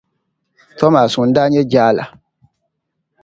Tomas 0.77 1.13
ŋun 1.19 1.29
daa 1.35 1.47
nyɛ 1.51 1.61
jaa 1.71 1.91
la. 1.97 2.05